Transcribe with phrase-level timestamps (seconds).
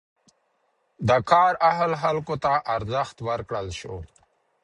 [1.09, 3.95] د کار اهل خلکو ته ارزښت ورکړل شو.